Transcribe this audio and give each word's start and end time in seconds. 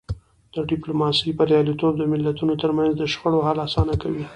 د 0.53 0.55
ډیپلوماسی 0.71 1.29
بریالیتوب 1.39 1.93
د 1.97 2.03
ملتونو 2.11 2.53
ترمنځ 2.61 2.91
د 2.97 3.03
شخړو 3.11 3.45
حل 3.47 3.57
اسانه 3.67 3.95
کوي. 4.01 4.25